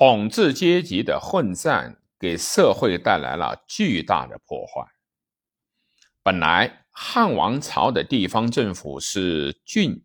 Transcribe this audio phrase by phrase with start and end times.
[0.00, 4.90] 统治阶级的混战给社会带来了巨大的破坏。
[6.22, 10.02] 本来汉王朝的地方政府是郡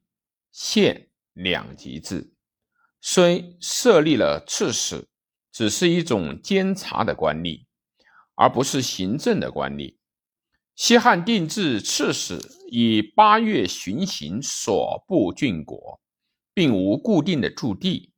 [0.51, 2.33] 县两级制，
[2.99, 5.07] 虽设立了刺史，
[5.49, 7.63] 只是一种监察的官吏，
[8.35, 9.95] 而不是行政的官吏。
[10.75, 16.01] 西汉定制刺史以八月巡行所部郡国，
[16.53, 18.11] 并无固定的驻地。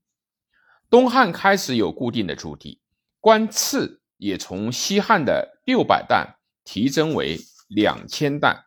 [0.89, 2.79] 东汉开始有固定的驻地，
[3.19, 8.63] 官赐也从西汉的六百担提升为两千担，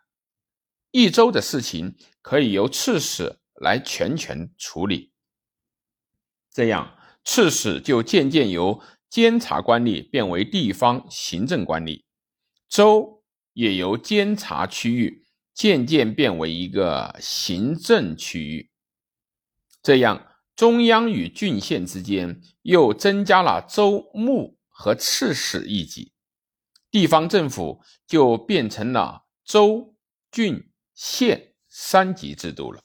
[0.91, 5.13] 一州的事情可以由刺史来全权处理。
[6.53, 6.95] 这样，
[7.25, 12.05] 刺史就渐渐由监察官吏变为地方行政官吏，
[12.69, 13.23] 州
[13.55, 15.25] 也由监察区域
[15.55, 18.71] 渐渐变为一个行政区域。
[19.83, 20.27] 这样。
[20.61, 26.13] 中央与郡县之间又增加了州牧和刺史一级，
[26.91, 29.97] 地方政府就变成了州、
[30.31, 32.83] 郡、县三级制度了。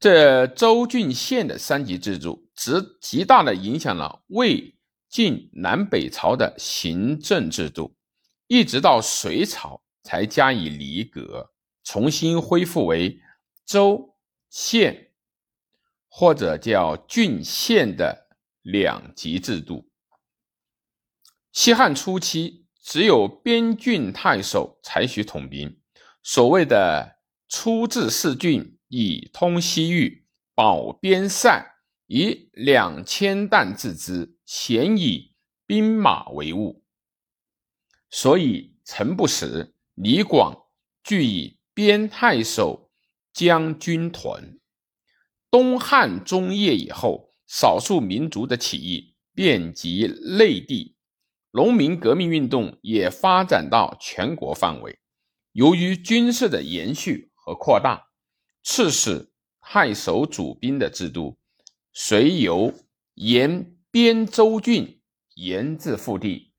[0.00, 2.72] 这州、郡、县的三级制度，极
[3.02, 4.78] 极大的影响了魏
[5.10, 7.94] 晋南北朝的行政制度，
[8.46, 11.52] 一直到隋朝才加以离革，
[11.84, 13.20] 重新恢复为
[13.66, 14.16] 州、
[14.48, 15.07] 县。
[16.18, 18.26] 或者叫郡县的
[18.62, 19.88] 两级制度。
[21.52, 25.80] 西汉初期，只有边郡太守采取统兵。
[26.24, 31.76] 所谓的“出治四郡，以通西域，保边塞，
[32.08, 36.82] 以两千担自之，咸以兵马为务。”
[38.10, 40.66] 所以，陈不识、李广
[41.04, 42.90] 俱以边太守
[43.32, 44.58] 将军屯。
[45.50, 50.96] 东汉中叶以后，少数民族的起义遍及内地，
[51.52, 54.98] 农民革命运动也发展到全国范围。
[55.52, 58.08] 由于军事的延续和扩大，
[58.62, 61.38] 刺史、太守主兵的制度，
[61.94, 62.74] 遂由
[63.14, 65.00] 沿边州郡
[65.34, 66.52] 沿至腹地。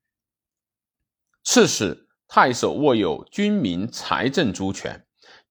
[1.44, 5.06] 刺史、太守握有军民财政诸权。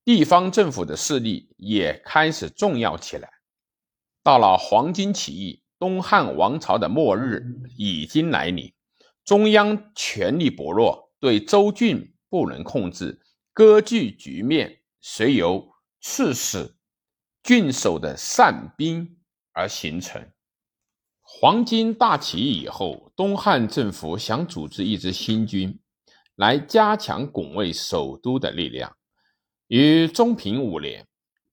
[0.10, 3.30] 地方政府的势力也开始重要起来。
[4.24, 7.44] 到了黄巾起义，东汉王朝的末日
[7.78, 8.74] 已经来临，
[9.24, 13.22] 中央权力薄弱，对州郡不能控制，
[13.54, 15.70] 割据局面随由
[16.02, 16.74] 刺史、
[17.44, 19.20] 郡守的散兵
[19.54, 20.28] 而形成。
[21.22, 25.80] 黄巾大起义以后，东汉政府想组织一支新军，
[26.34, 28.96] 来加强拱卫首都的力量。
[29.70, 31.08] 于中平五年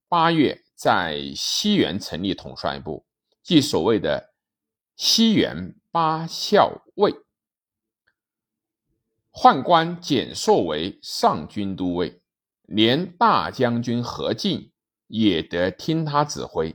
[0.08, 3.04] 八月，在西原成立统帅部，
[3.42, 4.32] 即所谓的
[4.96, 7.14] 西原八校尉，
[9.30, 12.22] 宦官简硕为上军都尉，
[12.62, 14.72] 连大将军何进
[15.08, 16.74] 也得听他指挥，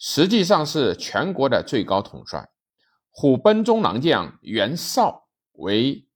[0.00, 2.50] 实际上是全国的最高统帅。
[3.12, 6.08] 虎贲中郎将袁绍为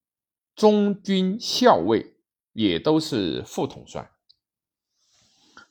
[0.56, 2.16] 中军校尉，
[2.52, 4.10] 也都是副统帅。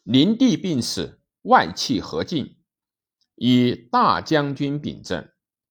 [0.05, 2.57] 灵帝病死，外戚何进
[3.33, 5.27] 以大将军秉政，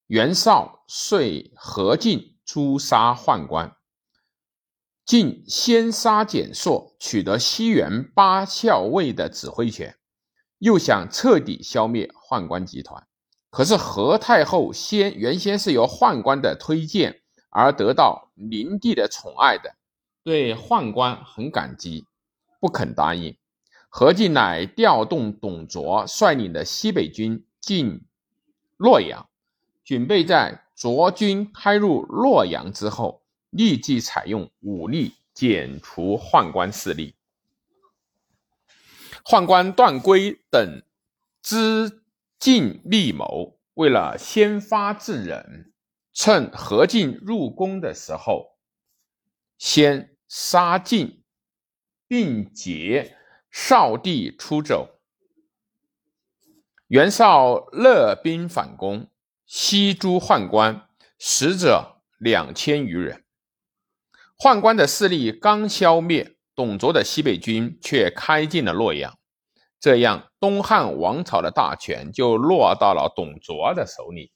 [0.09, 3.77] 袁绍遂何进诛杀宦官。
[5.06, 9.97] 晋先杀简硕，取得西原八校尉的指挥权，
[10.59, 13.06] 又想彻底消灭宦官集团。
[13.50, 19.77] 可是何太后先原先是由宦官的推荐而得到灵帝的宠爱的，
[20.25, 22.05] 对宦官很感激，
[22.59, 23.37] 不肯答应。
[23.97, 28.05] 何进乃调动董卓率领的西北军进
[28.77, 29.28] 洛阳，
[29.84, 37.15] 准备在卓军开入洛阳之后，立即采用武力剪除宦官势力。
[39.25, 40.82] 宦官段珪等
[41.41, 42.03] 知
[42.41, 45.73] 进密谋，为了先发制人，
[46.12, 48.56] 趁何进入宫的时候，
[49.56, 51.23] 先杀进，
[52.08, 53.19] 并劫。
[53.56, 54.99] 少帝出走，
[56.89, 59.09] 袁绍勒兵反攻，
[59.47, 60.89] 西诸宦官，
[61.21, 63.25] 死者两千余人。
[64.37, 69.17] 宦官的势力刚消灭，董卓的西北军却开进了洛阳，
[69.79, 74.33] 这样东汉王朝的大权就落到了董卓的手里。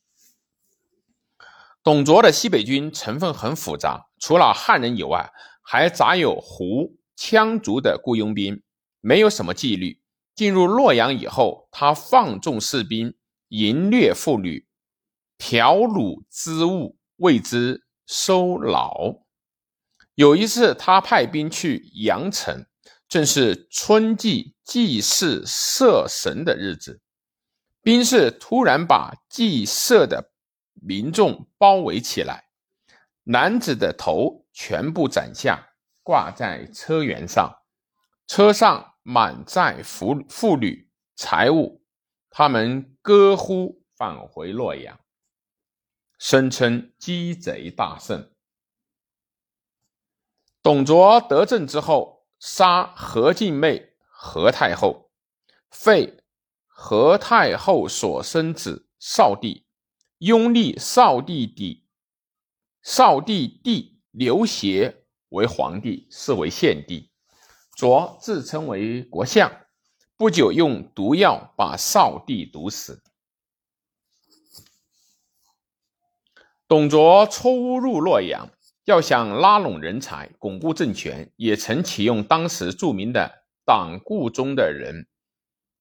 [1.83, 8.63] 董卓的西北军成分很复杂，除了汉人以外，还杂有胡羌族的雇佣兵。
[9.01, 10.03] 没有什么纪律。
[10.35, 13.17] 进入洛阳以后，他放纵士兵，
[13.49, 14.69] 淫虐妇女，
[15.37, 19.25] 嫖掳之物，为之收劳。
[20.15, 22.67] 有一次，他派兵去阳城，
[23.09, 27.01] 正是春季祭祀社神的日子，
[27.83, 30.33] 兵士突然把祭社的
[30.75, 32.45] 民众包围起来，
[33.25, 35.71] 男子的头全部斩下，
[36.05, 37.58] 挂在车辕上，
[38.29, 41.83] 车上满载妇妇女财物，
[42.29, 45.01] 他们歌呼返回洛阳，
[46.19, 48.31] 声称鸡贼大胜。
[50.63, 55.11] 董卓得政之后，杀何进妹何太后，
[55.71, 56.23] 废
[56.67, 59.65] 何太后所生子少帝。
[60.19, 61.87] 拥立少帝弟
[62.83, 67.08] 少帝弟刘协为皇帝，是为献帝。
[67.79, 69.53] 卓自称为国相，
[70.17, 73.05] 不久用毒药把少帝毒死。
[76.67, 78.51] 董卓初入洛阳，
[78.85, 85.07] 要想拉拢人才、巩固政权，也曾启用当时著名的党锢中的人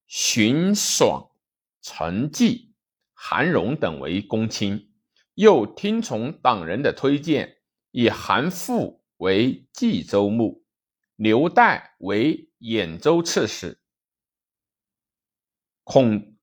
[0.06, 1.32] 荀爽、
[1.82, 2.76] 陈纪。
[3.16, 4.92] 韩荣等为公卿，
[5.34, 7.58] 又听从党人的推荐，
[7.90, 10.64] 以韩馥为冀州牧，
[11.18, 13.82] 刘岱为兖州刺史，
[15.84, 16.38] 孔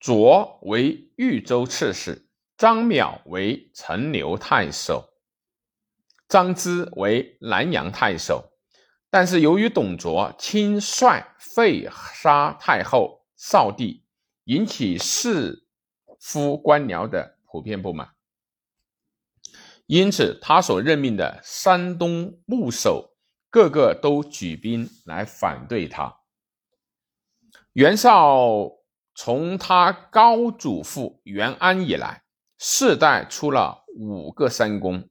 [0.00, 5.10] 卓为豫州刺史，张邈为陈留太守，
[6.26, 8.52] 张芝为南阳太守。
[9.08, 14.04] 但是由于董卓亲率废杀太后、少帝。
[14.44, 15.66] 引起士
[16.18, 18.14] 夫官僚的普遍不满，
[19.84, 23.14] 因此他所任命的山东牧守
[23.50, 26.16] 个个都举兵来反对他。
[27.72, 28.72] 袁绍
[29.14, 32.22] 从他高祖父袁安以来，
[32.58, 35.08] 世代出了五个三公，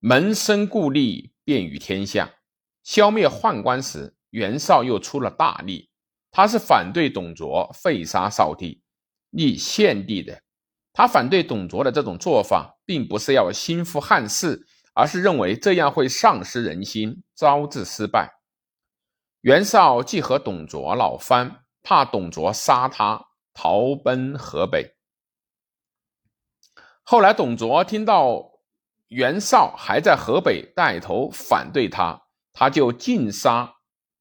[0.00, 2.34] 门生故吏遍于天下。
[2.82, 5.90] 消灭宦官时，袁绍又出了大力。
[6.30, 8.82] 他是反对董卓废杀少帝、
[9.30, 10.42] 立献帝的。
[10.92, 14.66] 他反对董卓的这种做法，并不是要兴复汉室，
[14.96, 18.40] 而是认为这样会丧失人心，招致失败。
[19.42, 24.96] 袁绍既和董卓闹翻，怕董卓杀他，逃奔河北。
[27.02, 28.52] 后来董卓听到
[29.08, 32.22] 袁绍还在河北带头反对他，
[32.54, 33.74] 他就尽杀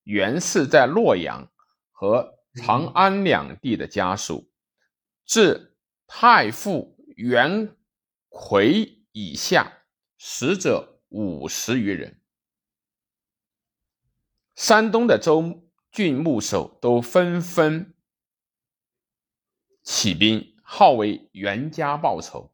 [0.04, 1.50] 袁氏在洛阳。
[1.98, 4.51] 和长安两地的家属，
[5.25, 7.74] 至太傅袁
[8.27, 9.84] 奎以下，
[10.27, 12.19] 死者五十余人。
[14.56, 17.94] 山东的州郡牧守都纷纷
[19.83, 22.51] 起兵，号为袁家报仇，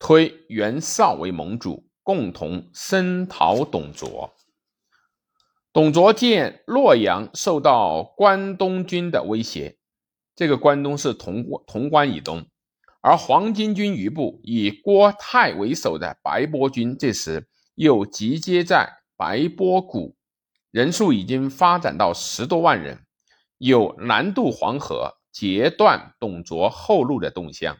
[0.00, 4.34] 推袁绍为盟主，共同声讨董卓。
[5.72, 9.78] 董卓见洛阳受到关东军的威胁，
[10.34, 12.48] 这个关东是潼潼关以东，
[13.08, 20.14] 而黄巾军余部以郭泰为首的白波军这时又集结在白波谷，
[20.70, 23.06] 人数已经发展到十多万人，
[23.56, 27.78] 有南渡黄河、截断董卓后路的动向。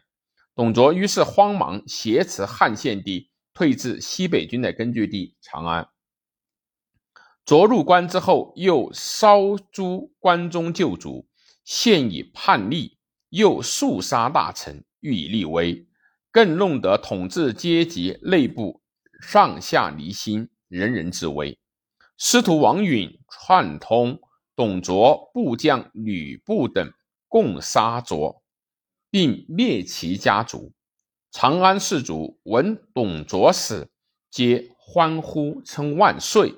[0.55, 5.89] 董卓于是慌忙挟持汉献帝，退至西北军的根据地长安。
[7.45, 11.27] 卓入关之后，又烧诛关中旧族，
[11.63, 12.97] 现以叛逆，
[13.29, 15.87] 又肃杀大臣，欲以立威，
[16.31, 18.81] 更弄得统治阶级内部
[19.21, 21.59] 上下离心，人人自危。
[22.17, 24.19] 师徒王允串通
[24.55, 26.91] 董卓部将吕布等，
[27.27, 28.43] 共杀卓，
[29.09, 30.73] 并灭其家族。
[31.31, 33.89] 长安士族闻董卓死，
[34.29, 36.55] 皆欢呼称万岁。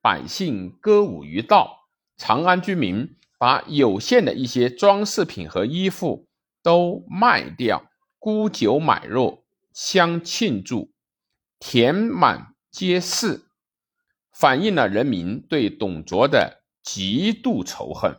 [0.00, 6.26] 百姓歌舞于道，长安居民把有限的一些装饰品和衣服
[6.64, 7.84] 都卖掉，
[8.18, 9.44] 沽酒买肉，
[9.74, 10.90] 相庆祝，
[11.58, 13.42] 填满街市，
[14.32, 18.16] 反映了人民对董卓的极度仇恨。